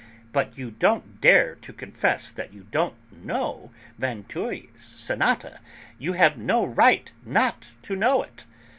But 0.31 0.57
you 0.57 0.71
don't 0.71 1.21
dare 1.21 1.53
to 1.61 1.71
confess 1.71 2.31
that 2.31 2.51
you 2.51 2.65
don't 2.71 2.95
know 3.11 3.69
Vinteuil's 3.99 4.71
sonata; 4.83 5.59
you 5.99 6.13
have 6.13 6.39
no 6.39 6.65
right 6.65 7.11
not 7.23 7.67
to 7.83 7.95
know 7.95 8.23
it!" 8.23 8.45